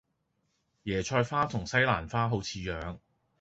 [0.85, 2.97] 椰菜花同西蘭花好似樣